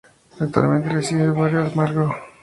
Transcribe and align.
Actualmente 0.39 0.89
reside 0.89 1.21
en 1.21 1.25
el 1.27 1.31
barrio 1.33 1.61
Almagro. 1.61 2.15